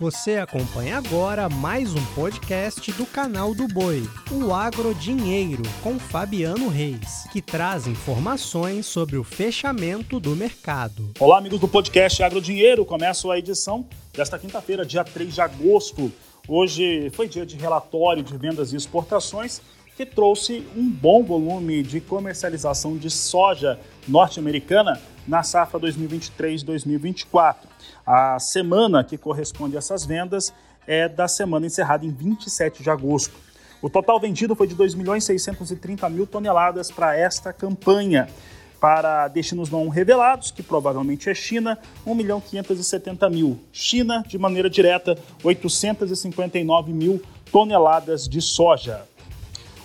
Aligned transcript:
Você 0.00 0.36
acompanha 0.36 0.96
agora 0.96 1.48
mais 1.48 1.92
um 1.92 2.14
podcast 2.14 2.92
do 2.92 3.04
canal 3.04 3.52
do 3.52 3.66
Boi, 3.66 4.08
o 4.30 4.54
Agro 4.54 4.94
Dinheiro, 4.94 5.64
com 5.82 5.98
Fabiano 5.98 6.68
Reis, 6.68 7.26
que 7.32 7.42
traz 7.42 7.88
informações 7.88 8.86
sobre 8.86 9.16
o 9.16 9.24
fechamento 9.24 10.20
do 10.20 10.36
mercado. 10.36 11.10
Olá, 11.18 11.38
amigos 11.38 11.58
do 11.58 11.66
podcast 11.66 12.22
Agro 12.22 12.40
Dinheiro. 12.40 12.84
Começo 12.84 13.28
a 13.28 13.40
edição 13.40 13.84
desta 14.14 14.38
quinta-feira, 14.38 14.86
dia 14.86 15.02
3 15.02 15.34
de 15.34 15.40
agosto. 15.40 16.12
Hoje 16.46 17.10
foi 17.10 17.26
dia 17.26 17.44
de 17.44 17.56
relatório 17.56 18.22
de 18.22 18.38
vendas 18.38 18.72
e 18.72 18.76
exportações 18.76 19.60
que 19.96 20.06
trouxe 20.06 20.64
um 20.76 20.88
bom 20.88 21.24
volume 21.24 21.82
de 21.82 22.00
comercialização 22.00 22.96
de 22.96 23.10
soja 23.10 23.76
norte-americana 24.06 25.02
na 25.28 25.42
safra 25.42 25.78
2023-2024. 25.78 27.56
A 28.04 28.40
semana 28.40 29.04
que 29.04 29.18
corresponde 29.18 29.76
a 29.76 29.78
essas 29.78 30.04
vendas 30.04 30.52
é 30.86 31.06
da 31.06 31.28
semana 31.28 31.66
encerrada 31.66 32.06
em 32.06 32.10
27 32.10 32.82
de 32.82 32.88
agosto. 32.88 33.34
O 33.82 33.90
total 33.90 34.18
vendido 34.18 34.56
foi 34.56 34.66
de 34.66 34.74
2 34.74 34.94
milhões 34.94 35.22
630 35.24 36.08
mil 36.08 36.26
toneladas 36.26 36.90
para 36.90 37.16
esta 37.16 37.52
campanha. 37.52 38.28
Para 38.80 39.28
destinos 39.28 39.70
não 39.70 39.88
revelados, 39.88 40.50
que 40.50 40.62
provavelmente 40.62 41.28
é 41.28 41.34
China, 41.34 41.76
1 42.06 42.14
milhão 42.14 42.40
570 42.40 43.28
mil. 43.28 43.58
China, 43.72 44.24
de 44.26 44.38
maneira 44.38 44.70
direta, 44.70 45.18
859 45.42 46.92
mil 46.92 47.20
toneladas 47.52 48.28
de 48.28 48.40
soja. 48.40 49.02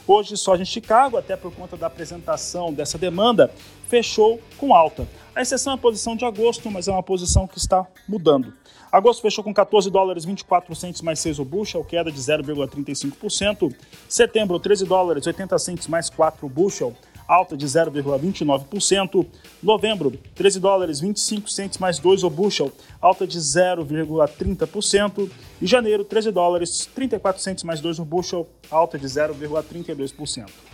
Hoje, 0.06 0.38
soja 0.38 0.62
em 0.62 0.66
Chicago, 0.66 1.18
até 1.18 1.36
por 1.36 1.52
conta 1.54 1.76
da 1.76 1.88
apresentação 1.88 2.74
dessa 2.74 2.98
demanda, 2.98 3.52
fechou 3.88 4.40
com 4.58 4.76
alta. 4.76 5.08
A 5.36 5.42
exceção 5.42 5.74
é 5.74 5.76
a 5.76 5.80
posição 5.80 6.16
de 6.16 6.24
agosto, 6.26 6.70
mas 6.70 6.88
é 6.88 6.92
uma 6.92 7.02
posição 7.02 7.48
que 7.48 7.58
está 7.58 7.88
mudando. 8.08 8.54
Agosto 8.92 9.24
fechou 9.24 9.44
com 9.44 9.52
14 9.52 9.90
dólares 9.90 10.26
24 10.26 10.76
centos 10.76 11.02
mais 11.02 11.20
6 11.20 11.40
o 11.40 11.46
bushel, 11.46 11.84
queda 11.84 12.12
de 12.12 12.20
0,35%. 12.20 13.76
Setembro, 14.08 14.60
13 14.60 14.86
dólares 14.86 15.26
80 15.26 15.58
centos 15.58 15.88
mais 15.88 16.08
4 16.08 16.46
o 16.46 16.50
bushel, 16.50 16.96
alta 17.28 17.58
de 17.58 17.66
0,29%. 17.66 19.26
Novembro, 19.64 20.12
13 20.36 20.60
dólares 20.60 21.00
25 21.00 21.50
centos 21.50 21.80
mais 21.80 21.98
2 21.98 22.24
o 22.24 22.30
bushel, 22.30 22.72
alta 23.02 23.26
de 23.26 23.40
0,30%. 23.40 25.32
E 25.60 25.66
janeiro, 25.66 26.06
13 26.06 26.30
dólares 26.30 26.88
34 26.94 27.42
centos 27.42 27.64
mais 27.64 27.82
2 27.82 27.98
o 27.98 28.06
bushel, 28.06 28.48
alta 28.70 29.00
de 29.00 29.08
0,32%. 29.08 30.73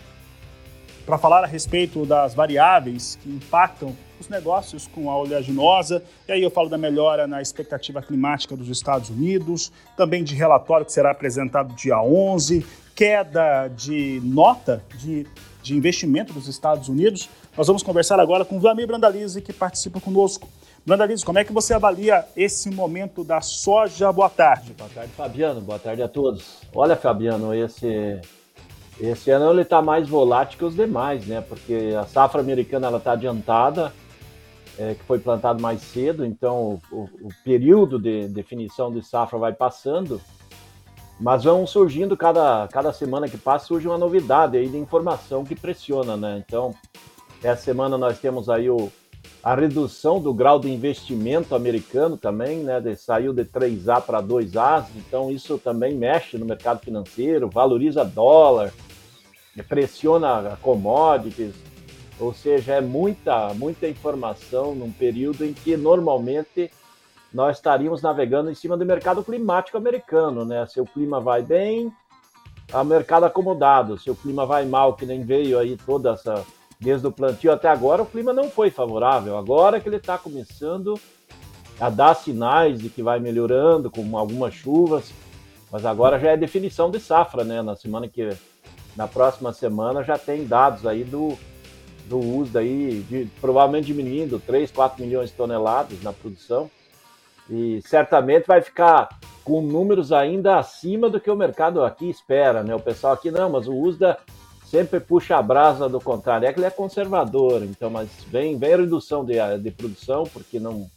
Para 1.10 1.18
falar 1.18 1.44
a 1.44 1.48
respeito 1.48 2.06
das 2.06 2.36
variáveis 2.36 3.16
que 3.16 3.28
impactam 3.28 3.98
os 4.20 4.30
negócios 4.30 4.86
com 4.86 5.10
a 5.10 5.18
oleaginosa, 5.18 6.04
e 6.28 6.32
aí 6.32 6.44
eu 6.44 6.52
falo 6.52 6.70
da 6.70 6.78
melhora 6.78 7.26
na 7.26 7.42
expectativa 7.42 8.00
climática 8.00 8.56
dos 8.56 8.70
Estados 8.70 9.10
Unidos, 9.10 9.72
também 9.98 10.24
de 10.24 10.36
relatório 10.36 10.86
que 10.86 10.92
será 10.92 11.10
apresentado 11.10 11.74
dia 11.74 12.00
11, 12.00 12.64
queda 12.96 13.68
de 13.70 14.22
nota 14.24 14.84
de 15.00 15.26
de 15.62 15.76
investimento 15.76 16.34
dos 16.34 16.48
Estados 16.48 16.88
Unidos. 16.90 17.30
Nós 17.58 17.68
vamos 17.68 17.84
conversar 17.84 18.20
agora 18.20 18.46
com 18.46 18.60
Vlamir 18.60 18.88
Brandalize, 18.88 19.42
que 19.42 19.52
participa 19.52 20.00
conosco. 20.00 20.48
Brandalize, 20.86 21.26
como 21.26 21.38
é 21.38 21.44
que 21.44 21.52
você 21.52 21.74
avalia 21.74 22.26
esse 22.36 22.70
momento 22.70 23.24
da 23.24 23.42
soja? 23.42 24.12
Boa 24.12 24.30
tarde. 24.30 24.74
Boa 24.78 24.90
tarde, 24.90 25.12
Fabiano. 25.16 25.62
Boa 25.62 25.78
tarde 25.78 26.02
a 26.02 26.08
todos. 26.08 26.60
Olha, 26.74 26.96
Fabiano, 26.96 27.54
esse, 27.54 28.22
esse 29.00 29.32
ano 29.32 29.52
ele 29.52 29.62
está 29.62 29.82
mais 29.82 30.08
volátil 30.08 30.58
que 30.58 30.66
os 30.66 30.76
demais, 30.76 31.26
né? 31.26 31.42
Porque 31.42 31.96
a 32.00 32.06
safra 32.06 32.42
americana 32.42 32.88
ela 32.88 32.98
está 32.98 33.14
adiantada, 33.14 33.94
é, 34.78 34.96
que 34.96 35.04
foi 35.04 35.20
plantado 35.20 35.62
mais 35.62 35.82
cedo, 35.82 36.26
então 36.26 36.80
o, 36.92 37.04
o 37.22 37.30
período 37.44 38.00
de 38.00 38.28
definição 38.28 38.92
de 38.92 39.06
safra 39.06 39.38
vai 39.38 39.54
passando 39.54 40.22
mas 41.20 41.44
vão 41.44 41.68
surgindo, 41.68 42.16
cada, 42.16 42.68
cada 42.70 42.94
semana 42.94 43.28
que 43.28 43.38
passa, 43.38 43.66
surge 43.66 43.88
uma 43.88 43.98
novidade 43.98 44.58
aí 44.58 44.70
de 44.70 44.78
informação 44.78 45.44
que 45.44 45.54
pressiona, 45.54 46.16
né? 46.16 46.42
Então, 46.46 46.74
essa 47.44 47.62
semana 47.62 47.98
nós 47.98 48.20
temos 48.20 48.50
aí 48.50 48.70
o, 48.70 48.90
a 49.44 49.54
redução 49.54 50.22
do 50.22 50.34
grau 50.34 50.60
de 50.60 50.72
investimento 50.72 51.54
americano 51.54 52.16
também, 52.16 52.60
né? 52.60 52.80
De, 52.80 52.96
saiu 52.96 53.34
de 53.34 53.44
3A 53.44 54.02
para 54.02 54.24
2A, 54.24 54.86
então 54.96 55.30
isso 55.30 55.58
também 55.58 55.94
mexe 55.94 56.38
no 56.38 56.46
mercado 56.46 56.80
financeiro, 56.80 57.50
valoriza 57.50 58.06
dólar, 58.06 58.72
pressiona 59.64 60.58
commodities, 60.62 61.56
ou 62.20 62.34
seja, 62.34 62.74
é 62.74 62.82
muita, 62.82 63.54
muita 63.54 63.88
informação 63.88 64.76
num 64.76 64.92
período 64.92 65.46
em 65.46 65.54
que 65.54 65.78
normalmente 65.78 66.70
nós 67.34 67.58
estaríamos 67.58 68.02
navegando 68.02 68.50
em 68.50 68.56
cima 68.56 68.76
do 68.76 68.86
mercado 68.86 69.24
climático 69.24 69.78
americano, 69.78 70.44
né? 70.44 70.66
Se 70.66 70.82
o 70.82 70.86
clima 70.86 71.22
vai 71.22 71.42
bem, 71.42 71.92
a 72.74 72.84
mercado 72.84 73.26
acomodado. 73.26 73.98
Se 73.98 74.10
o 74.10 74.16
clima 74.16 74.46
vai 74.46 74.66
mal, 74.66 74.96
que 74.96 75.06
nem 75.06 75.24
veio 75.24 75.58
aí 75.60 75.78
toda 75.78 76.12
essa 76.12 76.46
desde 76.80 77.06
o 77.06 77.12
plantio 77.12 77.52
até 77.52 77.68
agora, 77.68 78.04
o 78.04 78.06
clima 78.06 78.32
não 78.32 78.50
foi 78.50 78.70
favorável. 78.70 79.38
Agora 79.38 79.82
que 79.82 79.90
ele 79.90 79.98
está 79.98 80.18
começando 80.18 80.98
a 81.80 81.90
dar 81.90 82.16
sinais 82.16 82.80
de 82.80 82.90
que 82.90 83.04
vai 83.04 83.20
melhorando 83.20 83.92
com 83.92 84.18
algumas 84.18 84.54
chuvas, 84.54 85.12
mas 85.72 85.86
agora 85.86 86.20
já 86.20 86.32
é 86.32 86.38
definição 86.38 86.90
de 86.90 87.00
safra, 87.00 87.44
né? 87.44 87.62
Na 87.62 87.76
semana 87.76 88.08
que 88.08 88.30
na 89.00 89.08
próxima 89.08 89.54
semana 89.54 90.04
já 90.04 90.18
tem 90.18 90.46
dados 90.46 90.86
aí 90.86 91.06
do 91.06 91.38
do 92.10 92.20
uso 92.20 92.52
daí 92.52 93.02
de 93.08 93.30
provavelmente 93.40 93.86
diminuindo 93.86 94.42
3, 94.46 94.70
4 94.72 95.02
milhões 95.02 95.30
de 95.30 95.38
toneladas 95.38 96.02
na 96.04 96.12
produção 96.12 96.70
e 97.50 97.82
certamente 97.84 98.46
vai 98.46 98.62
ficar 98.62 99.08
com 99.42 99.62
números 99.62 100.12
ainda 100.12 100.58
acima 100.60 101.10
do 101.10 101.18
que 101.18 101.32
o 101.32 101.36
mercado 101.36 101.82
aqui 101.82 102.10
espera, 102.10 102.62
né? 102.62 102.76
O 102.76 102.80
pessoal 102.80 103.14
aqui 103.14 103.32
não, 103.32 103.50
mas 103.50 103.70
o 103.70 103.74
USDA 103.74 104.18
sempre 104.66 105.00
puxa 105.00 105.38
a 105.38 105.42
brasa 105.42 105.88
do 105.88 106.02
contrário, 106.02 106.46
é 106.46 106.52
que 106.52 106.60
ele 106.60 106.68
é 106.68 106.72
conservador, 106.72 107.64
então, 107.64 107.90
mas 107.90 108.10
vem, 108.28 108.58
vem 108.58 108.76
redução 108.76 109.24
de, 109.24 109.36
de 109.60 109.72
produção, 109.72 110.26
porque 110.26 110.60
não 110.60 110.90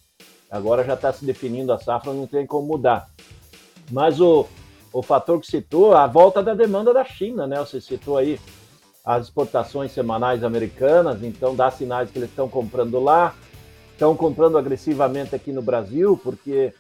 agora 0.51 0.83
já 0.83 0.95
está 0.95 1.13
se 1.13 1.25
definindo 1.25 1.73
a 1.73 1.79
safra, 1.79 2.13
não 2.13 2.27
tem 2.27 2.47
como 2.47 2.67
mudar. 2.67 3.09
Mas 3.91 4.21
o, 4.21 4.47
o 4.93 5.03
fator 5.03 5.41
que 5.41 5.47
citou, 5.47 5.95
a 5.95 6.07
volta 6.07 6.43
da 6.43 6.55
demanda 6.55 6.93
da 6.93 7.05
China, 7.05 7.47
né? 7.47 7.59
Você 7.59 7.81
citou 7.81 8.17
aí 8.17 8.39
as 9.05 9.25
exportações 9.25 9.91
semanais 9.93 10.45
americanas, 10.45 11.23
então 11.23 11.57
dá 11.57 11.71
sinais 11.71 12.11
que 12.11 12.19
eles 12.19 12.31
estão 12.31 12.49
comprando 12.49 13.01
lá, 13.01 13.35
estão 13.93 14.15
comprando 14.15 14.59
agressivamente 14.59 15.35
aqui 15.35 15.51
no 15.51 15.63
Brasil, 15.63 16.19
porque 16.23 16.73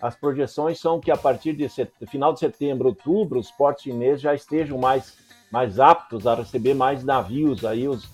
as 0.00 0.14
projeções 0.14 0.78
são 0.80 1.00
que 1.00 1.10
a 1.10 1.16
partir 1.16 1.54
de 1.54 1.68
set... 1.68 1.90
final 2.10 2.32
de 2.32 2.40
setembro, 2.40 2.88
outubro, 2.88 3.38
os 3.38 3.50
portos 3.50 3.84
chineses 3.84 4.20
já 4.20 4.34
estejam 4.34 4.78
mais, 4.78 5.14
mais 5.50 5.78
aptos 5.78 6.26
a 6.26 6.34
receber 6.34 6.74
mais 6.74 7.04
navios, 7.04 7.64
aí 7.64 7.88
os, 7.88 8.08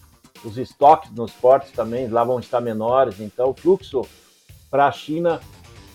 os 0.44 0.58
estoques 0.58 1.10
nos 1.12 1.32
portos 1.32 1.70
também 1.72 2.08
lá 2.08 2.22
vão 2.22 2.38
estar 2.38 2.60
menores, 2.60 3.20
então 3.20 3.50
o 3.50 3.54
fluxo 3.54 4.02
para 4.70 4.86
a 4.86 4.92
China 4.92 5.40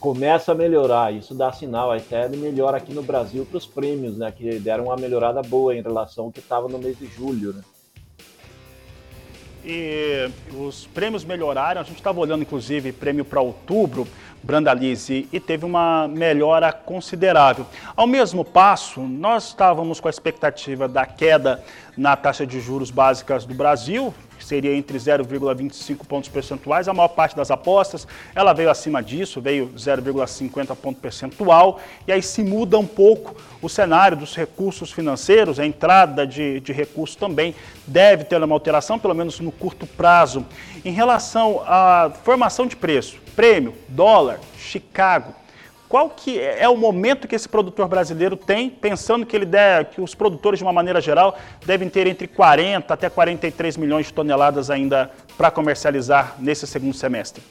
começa 0.02 0.52
a 0.52 0.56
melhorar, 0.56 1.14
isso 1.14 1.36
dá 1.36 1.54
sinal 1.54 1.92
até 1.92 2.28
de 2.28 2.36
melhor 2.36 2.74
aqui 2.74 2.92
no 2.92 3.04
Brasil 3.04 3.46
para 3.46 3.58
os 3.58 3.68
prêmios, 3.68 4.18
né, 4.18 4.34
que 4.36 4.58
deram 4.60 4.86
uma 4.86 4.98
melhorada 4.98 5.44
boa 5.44 5.76
em 5.76 5.82
relação 5.82 6.26
ao 6.26 6.32
que 6.32 6.40
estava 6.40 6.68
no 6.68 6.80
mês 6.80 6.98
de 6.98 7.06
julho, 7.06 7.54
né. 7.54 7.62
E 9.64 10.28
os 10.58 10.88
prêmios 10.88 11.24
melhoraram, 11.24 11.80
a 11.80 11.84
gente 11.84 11.98
estava 11.98 12.20
olhando 12.20 12.42
inclusive 12.42 12.92
prêmio 12.92 13.24
para 13.24 13.40
outubro, 13.42 14.08
Brandalize, 14.42 15.30
e 15.32 15.40
teve 15.40 15.66
uma 15.66 16.08
melhora 16.08 16.74
considerável. 16.74 17.68
Ao 17.96 18.08
mesmo 18.08 18.44
passo, 18.44 19.02
nós 19.02 19.50
estávamos 19.50 20.00
com 20.00 20.08
a 20.08 20.10
expectativa 20.10 20.88
da 20.88 21.06
queda 21.06 21.64
na 21.96 22.16
taxa 22.16 22.44
de 22.44 22.60
juros 22.60 22.90
básicas 22.90 23.46
do 23.46 23.54
Brasil, 23.54 24.12
que 24.42 24.48
seria 24.48 24.76
entre 24.76 24.98
0,25 24.98 26.06
pontos 26.08 26.28
percentuais. 26.28 26.88
A 26.88 26.94
maior 26.94 27.10
parte 27.10 27.36
das 27.36 27.52
apostas, 27.52 28.08
ela 28.34 28.54
veio 28.54 28.72
acima 28.72 29.02
disso, 29.04 29.40
veio 29.40 29.70
0,50 29.78 30.76
ponto 30.76 31.00
percentual, 31.00 31.80
e 32.08 32.12
aí 32.12 32.24
se 32.24 32.42
muda 32.44 32.78
um 32.80 32.86
pouco 32.86 33.36
o 33.62 33.70
cenário 33.70 34.18
dos 34.18 34.36
recursos 34.36 34.92
financeiros, 34.92 35.60
a 35.60 35.66
entrada 35.66 36.26
de, 36.26 36.60
de 36.60 36.74
recursos 36.74 37.16
também 37.16 37.54
deve 37.86 38.24
ter 38.24 38.42
uma 38.42 38.56
alteração, 38.56 38.98
pelo 38.98 39.14
menos 39.14 39.40
no 39.40 39.52
curto 39.52 39.86
prazo. 39.86 40.44
Em 40.84 40.92
relação 40.92 41.62
à 41.68 42.12
formação 42.24 42.66
de 42.66 42.76
preço, 42.76 43.18
prêmio, 43.36 43.76
dólar, 43.88 44.40
Chicago, 44.58 45.36
qual 45.92 46.10
que 46.10 46.40
é 46.40 46.70
o 46.70 46.78
momento 46.78 47.28
que 47.28 47.36
esse 47.36 47.50
produtor 47.50 47.86
brasileiro 47.90 48.38
tem, 48.38 48.70
pensando 48.70 49.26
que 49.26 49.36
ele 49.36 49.46
deve, 49.46 49.90
que 49.90 50.02
os 50.02 50.16
produtores 50.16 50.58
de 50.58 50.64
uma 50.64 50.72
maneira 50.72 51.02
geral 51.02 51.38
devem 51.66 51.90
ter 51.90 52.08
entre 52.08 52.30
40 52.30 52.94
até 52.94 53.10
43 53.10 53.76
milhões 53.76 54.06
de 54.06 54.14
toneladas 54.14 54.70
ainda 54.70 55.12
para 55.38 55.52
comercializar 55.52 56.38
nesse 56.40 56.66
segundo 56.66 56.94
semestre? 56.94 57.44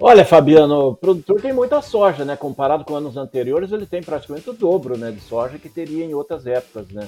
Olha, 0.00 0.24
Fabiano, 0.24 0.88
o 0.88 0.96
produtor 0.96 1.40
tem 1.40 1.52
muita 1.52 1.80
soja, 1.80 2.24
né? 2.24 2.36
Comparado 2.36 2.84
com 2.84 2.96
anos 2.96 3.16
anteriores, 3.16 3.70
ele 3.70 3.86
tem 3.86 4.02
praticamente 4.02 4.50
o 4.50 4.52
dobro, 4.52 4.98
né, 4.98 5.12
de 5.12 5.20
soja 5.20 5.58
que 5.58 5.68
teria 5.68 6.04
em 6.04 6.12
outras 6.12 6.44
épocas, 6.44 6.88
né? 6.88 7.06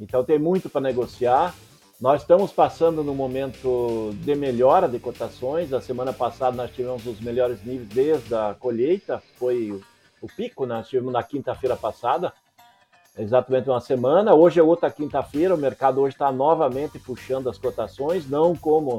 Então 0.00 0.24
tem 0.24 0.36
muito 0.36 0.68
para 0.68 0.80
negociar. 0.80 1.54
Nós 2.02 2.22
estamos 2.22 2.50
passando 2.50 3.04
no 3.04 3.14
momento 3.14 4.10
de 4.24 4.34
melhora 4.34 4.88
de 4.88 4.98
cotações. 4.98 5.72
A 5.72 5.80
semana 5.80 6.12
passada 6.12 6.56
nós 6.56 6.72
tivemos 6.72 7.06
os 7.06 7.20
melhores 7.20 7.64
níveis 7.64 7.88
desde 7.90 8.34
a 8.34 8.56
colheita, 8.58 9.22
foi 9.38 9.80
o 10.20 10.26
pico, 10.26 10.66
né? 10.66 10.78
Nós 10.78 10.88
tivemos 10.88 11.12
na 11.12 11.22
quinta-feira 11.22 11.76
passada, 11.76 12.32
exatamente 13.16 13.70
uma 13.70 13.80
semana. 13.80 14.34
Hoje 14.34 14.58
é 14.58 14.64
outra 14.64 14.90
quinta-feira, 14.90 15.54
o 15.54 15.56
mercado 15.56 16.00
hoje 16.00 16.16
está 16.16 16.32
novamente 16.32 16.98
puxando 16.98 17.48
as 17.48 17.56
cotações, 17.56 18.28
não 18.28 18.56
como 18.56 18.98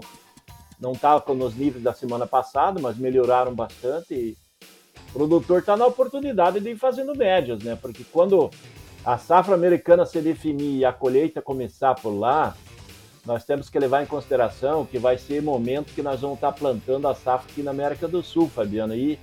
não 0.79 0.93
estava 0.93 1.33
nos 1.33 1.57
níveis 1.57 1.83
da 1.83 1.91
semana 1.91 2.25
passada, 2.25 2.79
mas 2.79 2.97
melhoraram 2.97 3.53
bastante. 3.53 4.13
E 4.13 4.37
o 5.09 5.11
produtor 5.11 5.59
está 5.59 5.75
na 5.75 5.87
oportunidade 5.87 6.61
de 6.61 6.69
ir 6.69 6.77
fazendo 6.77 7.13
médias, 7.13 7.61
né? 7.63 7.75
Porque 7.75 8.05
quando 8.05 8.49
a 9.03 9.17
safra 9.17 9.55
americana 9.55 10.05
se 10.05 10.21
definir 10.21 10.77
e 10.77 10.85
a 10.85 10.93
colheita 10.93 11.41
começar 11.41 11.95
por 11.95 12.17
lá, 12.17 12.55
nós 13.25 13.45
temos 13.45 13.69
que 13.69 13.79
levar 13.79 14.03
em 14.03 14.05
consideração 14.05 14.85
que 14.85 14.99
vai 14.99 15.17
ser 15.17 15.41
momento 15.41 15.93
que 15.93 16.01
nós 16.01 16.19
vamos 16.21 16.35
estar 16.35 16.51
plantando 16.51 17.07
a 17.07 17.15
safra 17.15 17.49
aqui 17.49 17.63
na 17.63 17.71
América 17.71 18.07
do 18.07 18.21
Sul, 18.21 18.49
Fabiano, 18.49 18.93
e 18.93 19.17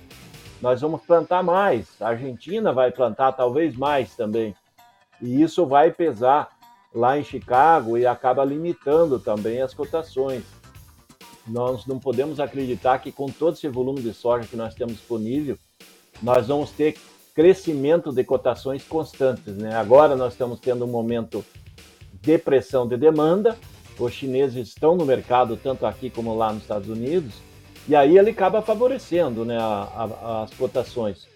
nós 0.61 0.81
vamos 0.81 1.01
plantar 1.01 1.43
mais. 1.43 2.01
A 2.01 2.09
Argentina 2.09 2.73
vai 2.73 2.91
plantar 2.91 3.31
talvez 3.33 3.75
mais 3.75 4.15
também. 4.15 4.55
E 5.21 5.41
isso 5.41 5.65
vai 5.65 5.91
pesar 5.91 6.49
lá 6.93 7.17
em 7.17 7.23
Chicago 7.23 7.97
e 7.97 8.05
acaba 8.05 8.43
limitando 8.43 9.19
também 9.19 9.61
as 9.61 9.73
cotações. 9.73 10.43
Nós 11.47 11.85
não 11.85 11.99
podemos 11.99 12.39
acreditar 12.39 12.99
que 12.99 13.11
com 13.11 13.27
todo 13.27 13.55
esse 13.55 13.67
volume 13.67 14.01
de 14.01 14.13
soja 14.13 14.47
que 14.47 14.55
nós 14.55 14.73
temos 14.73 14.95
disponível, 14.95 15.57
nós 16.21 16.47
vamos 16.47 16.71
ter 16.71 16.97
crescimento 17.35 18.11
de 18.11 18.23
cotações 18.23 18.83
constantes. 18.83 19.55
Né? 19.55 19.75
Agora 19.75 20.15
nós 20.15 20.33
estamos 20.33 20.59
tendo 20.59 20.85
um 20.85 20.89
momento 20.89 21.43
de 22.21 22.37
pressão 22.37 22.87
de 22.87 22.97
demanda, 22.97 23.57
os 24.03 24.13
chineses 24.13 24.67
estão 24.67 24.95
no 24.95 25.05
mercado, 25.05 25.55
tanto 25.55 25.85
aqui 25.85 26.09
como 26.09 26.35
lá 26.35 26.51
nos 26.51 26.63
Estados 26.63 26.89
Unidos, 26.89 27.35
e 27.87 27.95
aí 27.95 28.17
ele 28.17 28.31
acaba 28.31 28.61
favorecendo 28.61 29.45
né, 29.45 29.57
a, 29.57 29.63
a, 29.63 30.43
as 30.43 30.53
cotações. 30.53 31.27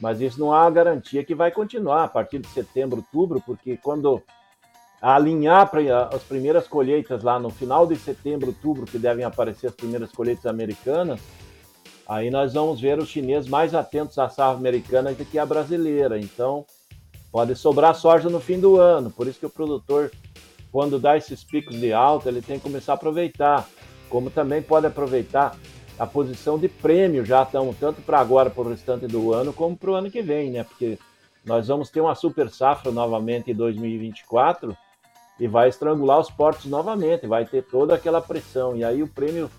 Mas 0.00 0.20
isso 0.20 0.38
não 0.38 0.52
há 0.52 0.68
garantia 0.70 1.24
que 1.24 1.34
vai 1.34 1.50
continuar 1.50 2.04
a 2.04 2.08
partir 2.08 2.38
de 2.38 2.48
setembro, 2.48 2.98
outubro, 2.98 3.42
porque 3.44 3.76
quando 3.76 4.22
alinhar 5.00 5.68
para 5.70 6.08
as 6.08 6.22
primeiras 6.22 6.66
colheitas 6.66 7.22
lá 7.22 7.38
no 7.38 7.50
final 7.50 7.86
de 7.86 7.96
setembro, 7.96 8.48
outubro, 8.48 8.84
que 8.84 8.98
devem 8.98 9.24
aparecer 9.24 9.68
as 9.68 9.74
primeiras 9.74 10.10
colheitas 10.12 10.46
americanas, 10.46 11.20
aí 12.08 12.30
nós 12.30 12.54
vamos 12.54 12.80
ver 12.80 12.98
os 12.98 13.08
chineses 13.08 13.48
mais 13.48 13.74
atentos 13.74 14.18
à 14.18 14.28
safra 14.28 14.58
americana 14.58 15.12
do 15.12 15.24
que 15.24 15.38
a 15.38 15.46
brasileira. 15.46 16.18
Então, 16.18 16.64
pode 17.30 17.54
sobrar 17.56 17.94
soja 17.94 18.28
no 18.28 18.40
fim 18.40 18.58
do 18.58 18.76
ano. 18.76 19.10
Por 19.10 19.26
isso 19.26 19.38
que 19.38 19.46
o 19.46 19.50
produtor 19.50 20.10
quando 20.70 20.98
dá 20.98 21.16
esses 21.16 21.42
picos 21.42 21.78
de 21.78 21.92
alta, 21.92 22.28
ele 22.28 22.42
tem 22.42 22.58
que 22.58 22.64
começar 22.64 22.92
a 22.92 22.94
aproveitar. 22.94 23.68
Como 24.08 24.30
também 24.30 24.62
pode 24.62 24.86
aproveitar 24.86 25.56
a 25.98 26.06
posição 26.06 26.58
de 26.58 26.68
prêmio, 26.68 27.24
já 27.24 27.42
estão 27.42 27.74
tanto 27.74 28.00
para 28.02 28.20
agora, 28.20 28.48
para 28.48 28.62
o 28.62 28.68
restante 28.68 29.06
do 29.06 29.34
ano, 29.34 29.52
como 29.52 29.76
para 29.76 29.90
o 29.90 29.94
ano 29.94 30.10
que 30.10 30.22
vem, 30.22 30.50
né? 30.50 30.64
Porque 30.64 30.98
nós 31.44 31.66
vamos 31.68 31.90
ter 31.90 32.00
uma 32.00 32.14
super 32.14 32.50
safra 32.50 32.92
novamente 32.92 33.50
em 33.50 33.54
2024 33.54 34.76
e 35.40 35.46
vai 35.46 35.68
estrangular 35.68 36.18
os 36.18 36.30
portos 36.30 36.66
novamente, 36.66 37.26
vai 37.26 37.44
ter 37.44 37.62
toda 37.62 37.94
aquela 37.94 38.20
pressão. 38.20 38.76
E 38.76 38.84
aí 38.84 39.02
o 39.02 39.08
prêmio, 39.08 39.50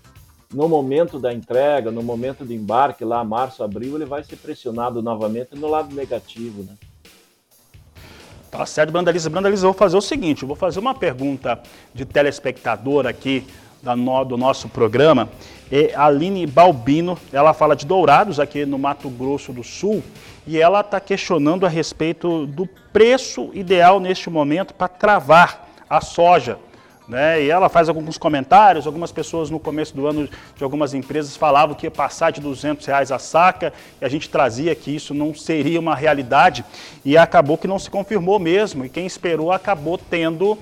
no 0.52 0.68
momento 0.68 1.18
da 1.18 1.32
entrega, 1.32 1.90
no 1.90 2.02
momento 2.02 2.44
do 2.44 2.52
embarque, 2.52 3.04
lá 3.04 3.22
março, 3.24 3.62
abril, 3.62 3.96
ele 3.96 4.04
vai 4.04 4.24
ser 4.24 4.36
pressionado 4.36 5.02
novamente 5.02 5.54
no 5.54 5.68
lado 5.68 5.94
negativo, 5.94 6.62
né? 6.62 6.76
Tá 8.50 8.66
certo, 8.66 8.90
Brandaliza. 8.90 9.30
Brandaliza, 9.30 9.64
eu 9.66 9.70
vou 9.70 9.78
fazer 9.78 9.96
o 9.96 10.00
seguinte, 10.00 10.42
eu 10.42 10.48
vou 10.48 10.56
fazer 10.56 10.80
uma 10.80 10.94
pergunta 10.94 11.60
de 11.94 12.04
telespectador 12.04 13.06
aqui 13.06 13.46
do 14.26 14.36
nosso 14.36 14.68
programa. 14.68 15.28
É 15.70 15.94
Aline 15.94 16.46
Balbino, 16.46 17.16
ela 17.32 17.54
fala 17.54 17.76
de 17.76 17.86
Dourados, 17.86 18.40
aqui 18.40 18.66
no 18.66 18.76
Mato 18.76 19.08
Grosso 19.08 19.52
do 19.52 19.62
Sul, 19.62 20.02
e 20.46 20.58
ela 20.58 20.80
está 20.80 20.98
questionando 20.98 21.64
a 21.64 21.68
respeito 21.68 22.44
do 22.46 22.66
preço 22.92 23.50
ideal 23.54 24.00
neste 24.00 24.28
momento 24.28 24.74
para 24.74 24.88
travar 24.88 25.68
a 25.88 26.00
soja 26.00 26.58
né? 27.10 27.42
E 27.42 27.50
ela 27.50 27.68
faz 27.68 27.88
alguns 27.88 28.16
comentários, 28.16 28.86
algumas 28.86 29.10
pessoas 29.10 29.50
no 29.50 29.58
começo 29.58 29.94
do 29.94 30.06
ano 30.06 30.28
de 30.56 30.62
algumas 30.62 30.94
empresas 30.94 31.36
falavam 31.36 31.74
que 31.74 31.84
ia 31.84 31.90
passar 31.90 32.30
de 32.30 32.40
200 32.40 32.86
reais 32.86 33.10
a 33.10 33.18
saca, 33.18 33.72
e 34.00 34.04
a 34.04 34.08
gente 34.08 34.30
trazia 34.30 34.72
que 34.76 34.94
isso 34.94 35.12
não 35.12 35.34
seria 35.34 35.80
uma 35.80 35.94
realidade, 35.94 36.64
e 37.04 37.18
acabou 37.18 37.58
que 37.58 37.66
não 37.66 37.80
se 37.80 37.90
confirmou 37.90 38.38
mesmo, 38.38 38.84
e 38.84 38.88
quem 38.88 39.04
esperou 39.04 39.50
acabou 39.50 39.98
tendo 39.98 40.56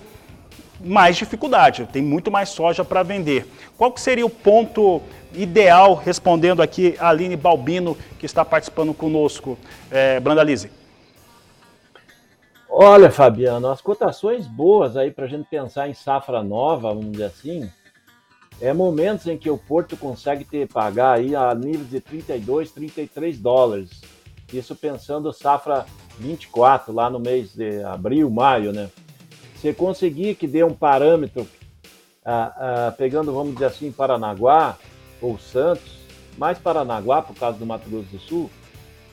mais 0.81 1.17
dificuldade, 1.17 1.87
tem 1.93 2.01
muito 2.01 2.31
mais 2.31 2.49
soja 2.49 2.85
para 2.85 3.03
vender. 3.03 3.47
Qual 3.77 3.93
que 3.93 4.01
seria 4.01 4.25
o 4.25 4.31
ponto 4.31 5.03
ideal, 5.35 5.95
respondendo 5.95 6.63
aqui 6.63 6.95
a 6.99 7.11
Aline 7.11 7.37
Balbino, 7.37 7.97
que 8.19 8.25
está 8.25 8.45
participando 8.45 8.95
conosco, 8.95 9.59
é, 9.91 10.19
Brandalize? 10.19 10.71
Olha, 12.81 13.11
Fabiano, 13.11 13.67
as 13.67 13.81
cotações 13.81 14.47
boas 14.47 14.97
aí 14.97 15.11
para 15.11 15.25
a 15.25 15.29
gente 15.29 15.49
pensar 15.49 15.89
em 15.89 15.95
safra 15.95 16.45
nova, 16.45 16.95
vamos 16.95 17.11
dizer 17.11 17.25
assim, 17.25 17.69
é 18.61 18.73
momentos 18.73 19.27
em 19.27 19.37
que 19.37 19.51
o 19.51 19.59
Porto 19.59 19.97
consegue 19.97 20.45
ter 20.45 20.69
pagar 20.69 21.19
aí 21.19 21.35
a 21.35 21.53
níveis 21.57 21.91
de 21.91 22.01
32, 22.01 22.71
33 22.71 23.37
dólares. 23.41 24.01
Isso 24.53 24.77
pensando 24.77 25.33
safra 25.33 25.87
24, 26.21 26.93
lá 26.95 27.11
no 27.11 27.19
mês 27.19 27.53
de 27.53 27.83
abril, 27.83 28.31
maio, 28.31 28.73
né? 28.73 28.89
Você 29.57 29.75
conseguir 29.75 30.37
que 30.37 30.47
dê 30.47 30.63
um 30.63 30.73
parâmetro, 30.73 31.49
ah, 32.25 32.53
ah, 32.87 32.95
pegando, 32.97 33.35
vamos 33.35 33.55
dizer 33.55 33.67
assim, 33.67 33.91
Paranaguá 33.91 34.79
ou 35.21 35.37
Santos, 35.37 35.99
mais 36.37 36.61
Paranaguá, 36.61 37.23
por 37.23 37.35
causa 37.35 37.59
do 37.59 37.67
Mato 37.67 37.91
Grosso 37.91 38.11
do 38.11 38.21
Sul, 38.21 38.49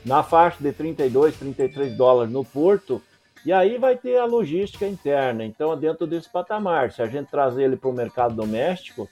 na 0.05 0.21
faixa 0.21 0.57
de 0.61 0.71
32, 0.71 1.35
33 1.35 1.97
dólares 1.97 2.31
no 2.31 2.45
Porto, 2.45 3.01
e 3.45 3.53
aí 3.53 3.77
vai 3.77 3.95
ter 3.95 4.17
a 4.17 4.25
logística 4.25 4.87
interna. 4.87 5.45
Então, 5.45 5.77
dentro 5.77 6.07
desse 6.07 6.27
patamar, 6.29 6.91
se 6.91 7.01
a 7.01 7.05
gente 7.05 7.29
trazer 7.29 7.63
ele 7.63 7.77
para 7.77 7.89
o 7.89 7.93
mercado 7.93 8.33
doméstico, 8.33 9.07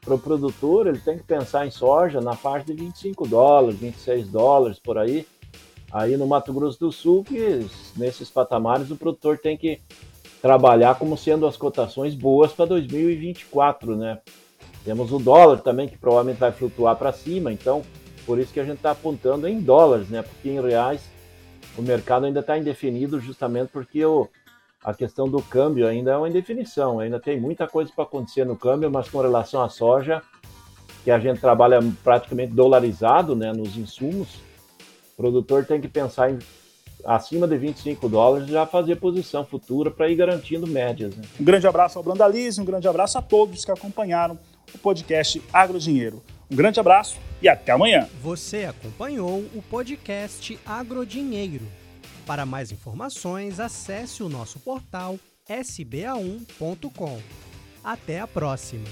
para 0.00 0.14
o 0.14 0.18
produtor, 0.18 0.86
ele 0.86 0.98
tem 0.98 1.18
que 1.18 1.24
pensar 1.24 1.66
em 1.66 1.70
soja 1.70 2.20
na 2.20 2.34
faixa 2.34 2.64
de 2.64 2.72
25 2.72 3.28
dólares, 3.28 3.78
26 3.78 4.28
dólares 4.28 4.78
por 4.78 4.96
aí. 4.96 5.26
Aí 5.92 6.16
no 6.16 6.26
Mato 6.26 6.52
Grosso 6.52 6.80
do 6.80 6.90
Sul, 6.90 7.22
que 7.24 7.66
nesses 7.94 8.30
patamares 8.30 8.90
o 8.90 8.96
produtor 8.96 9.36
tem 9.38 9.56
que 9.56 9.80
trabalhar 10.40 10.98
como 10.98 11.16
sendo 11.16 11.46
as 11.46 11.56
cotações 11.56 12.14
boas 12.14 12.52
para 12.52 12.66
2024, 12.66 13.96
né? 13.96 14.18
Temos 14.84 15.12
o 15.12 15.18
dólar 15.18 15.58
também, 15.58 15.88
que 15.88 15.98
provavelmente 15.98 16.38
vai 16.38 16.52
flutuar 16.52 16.96
para 16.96 17.12
cima, 17.12 17.52
então 17.52 17.82
por 18.24 18.38
isso 18.38 18.52
que 18.52 18.60
a 18.60 18.64
gente 18.64 18.76
está 18.76 18.92
apontando 18.92 19.46
em 19.48 19.60
dólares, 19.60 20.08
né? 20.08 20.22
Porque 20.22 20.48
em 20.48 20.60
reais 20.60 21.02
o 21.78 21.82
mercado 21.82 22.26
ainda 22.26 22.40
está 22.40 22.58
indefinido 22.58 23.20
justamente 23.20 23.70
porque 23.70 24.04
o, 24.04 24.28
a 24.82 24.92
questão 24.92 25.28
do 25.28 25.40
câmbio 25.40 25.86
ainda 25.86 26.10
é 26.10 26.16
uma 26.16 26.28
indefinição, 26.28 26.98
ainda 26.98 27.20
tem 27.20 27.40
muita 27.40 27.68
coisa 27.68 27.92
para 27.94 28.02
acontecer 28.02 28.44
no 28.44 28.56
câmbio, 28.56 28.90
mas 28.90 29.08
com 29.08 29.20
relação 29.20 29.62
à 29.62 29.68
soja, 29.68 30.20
que 31.04 31.10
a 31.10 31.20
gente 31.20 31.40
trabalha 31.40 31.78
praticamente 32.02 32.52
dolarizado 32.52 33.36
né, 33.36 33.52
nos 33.52 33.76
insumos, 33.76 34.40
o 35.14 35.16
produtor 35.16 35.64
tem 35.64 35.80
que 35.80 35.88
pensar 35.88 36.32
em 36.32 36.38
acima 37.04 37.46
de 37.46 37.56
25 37.56 38.08
dólares 38.08 38.48
já 38.48 38.66
fazer 38.66 38.96
posição 38.96 39.44
futura 39.44 39.88
para 39.88 40.08
ir 40.08 40.16
garantindo 40.16 40.66
médias. 40.66 41.14
Né? 41.16 41.22
Um 41.40 41.44
grande 41.44 41.66
abraço 41.66 41.96
ao 41.96 42.02
Brandalize, 42.02 42.60
um 42.60 42.64
grande 42.64 42.88
abraço 42.88 43.16
a 43.16 43.22
todos 43.22 43.64
que 43.64 43.70
acompanharam 43.70 44.36
o 44.74 44.78
podcast 44.78 45.40
Agro 45.52 45.78
Dinheiro. 45.78 46.20
Um 46.50 46.56
grande 46.56 46.80
abraço 46.80 47.18
e 47.42 47.48
até 47.48 47.72
amanhã. 47.72 48.08
Você 48.22 48.64
acompanhou 48.64 49.40
o 49.54 49.62
podcast 49.68 50.58
Agrodinheiro. 50.64 51.66
Para 52.26 52.44
mais 52.44 52.72
informações, 52.72 53.60
acesse 53.60 54.22
o 54.22 54.28
nosso 54.28 54.58
portal 54.58 55.18
sba1.com. 55.48 57.18
Até 57.82 58.20
a 58.20 58.26
próxima! 58.26 58.84